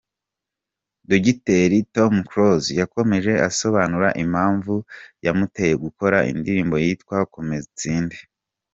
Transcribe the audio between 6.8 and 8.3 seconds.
yitwa Komeza Utsinde.